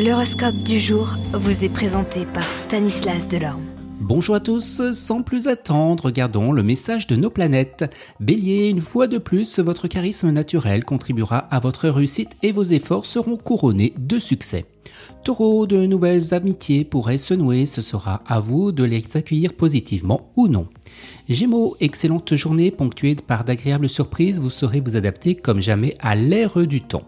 [0.00, 3.64] L'horoscope du jour vous est présenté par Stanislas Delorme.
[3.98, 7.84] Bonjour à tous, sans plus attendre, regardons le message de nos planètes.
[8.20, 13.06] Bélier, une fois de plus, votre charisme naturel contribuera à votre réussite et vos efforts
[13.06, 14.66] seront couronnés de succès.
[15.24, 20.30] Taureau, de nouvelles amitiés pourraient se nouer, ce sera à vous de les accueillir positivement
[20.36, 20.68] ou non.
[21.28, 26.64] Gémeaux, excellente journée ponctuée par d'agréables surprises, vous saurez vous adapter comme jamais à l'ère
[26.68, 27.02] du temps.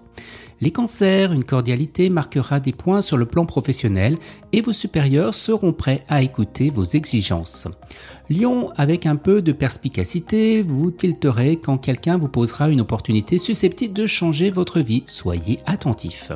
[0.62, 4.18] Les cancers, une cordialité marquera des points sur le plan professionnel
[4.53, 7.66] et vos supérieurs seront prêts à écouter vos exigences.
[8.29, 13.94] Lion, avec un peu de perspicacité, vous tilterez quand quelqu'un vous posera une opportunité susceptible
[13.94, 15.02] de changer votre vie.
[15.07, 16.30] Soyez attentif.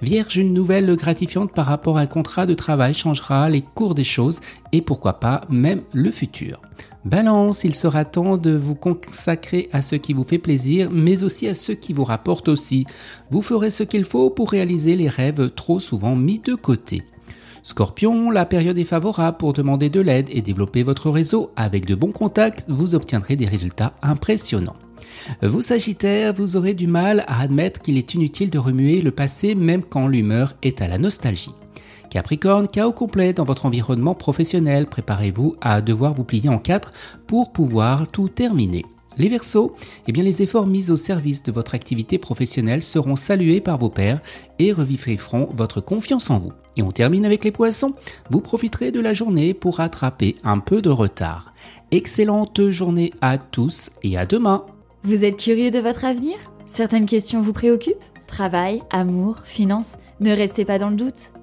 [0.00, 4.04] Vierge, une nouvelle gratifiante par rapport à un contrat de travail changera les cours des
[4.04, 4.40] choses
[4.72, 6.60] et pourquoi pas même le futur.
[7.04, 11.46] Balance, il sera temps de vous consacrer à ce qui vous fait plaisir, mais aussi
[11.46, 12.84] à ce qui vous rapporte aussi.
[13.30, 17.04] Vous ferez ce qu'il faut pour réaliser les rêves trop souvent mis de côté.
[17.62, 21.50] Scorpion, la période est favorable pour demander de l'aide et développer votre réseau.
[21.56, 24.76] Avec de bons contacts, vous obtiendrez des résultats impressionnants.
[25.42, 29.54] Vous Sagittaire, vous aurez du mal à admettre qu'il est inutile de remuer le passé
[29.54, 31.54] même quand l'humeur est à la nostalgie.
[32.10, 36.92] Capricorne, chaos complet dans votre environnement professionnel, préparez-vous à devoir vous plier en quatre
[37.26, 38.84] pour pouvoir tout terminer.
[39.18, 39.74] Les Verseaux,
[40.06, 43.88] eh bien les efforts mis au service de votre activité professionnelle seront salués par vos
[43.88, 44.20] pairs
[44.58, 46.52] et revivront votre confiance en vous.
[46.76, 47.94] Et on termine avec les Poissons.
[48.30, 51.54] Vous profiterez de la journée pour rattraper un peu de retard.
[51.90, 54.66] Excellente journée à tous et à demain.
[55.02, 56.36] Vous êtes curieux de votre avenir?
[56.66, 57.94] Certaines questions vous préoccupent?
[58.26, 59.96] Travail, amour, finances?
[60.20, 61.32] Ne restez pas dans le doute.